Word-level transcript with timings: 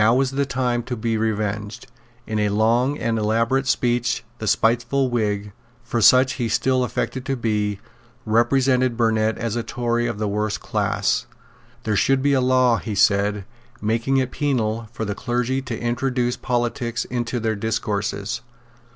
Now 0.03 0.15
was 0.15 0.31
the 0.31 0.47
time 0.47 0.81
to 0.89 0.97
be 0.97 1.15
revenged. 1.15 1.85
In 2.25 2.39
a 2.39 2.49
long 2.49 2.97
and 2.97 3.19
elaborate 3.19 3.67
speech 3.67 4.23
the 4.39 4.47
spiteful 4.47 5.11
Whig 5.11 5.51
for 5.83 6.01
such 6.01 6.33
he 6.41 6.49
still 6.49 6.83
affected 6.83 7.23
to 7.27 7.35
be 7.35 7.79
represented 8.25 8.97
Burnet 8.97 9.37
as 9.37 9.55
a 9.55 9.61
Tory 9.61 10.07
of 10.07 10.17
the 10.17 10.27
worst 10.27 10.59
class. 10.59 11.27
"There 11.83 11.95
should 11.95 12.23
be 12.23 12.33
a 12.33 12.41
law," 12.41 12.77
he 12.77 12.95
said, 12.95 13.45
"making 13.79 14.17
it 14.17 14.31
penal 14.31 14.89
for 14.91 15.05
the 15.05 15.13
clergy 15.13 15.61
to 15.61 15.79
introduce 15.79 16.35
politics 16.35 17.05
into 17.05 17.39
their 17.39 17.55
discourses. 17.55 18.41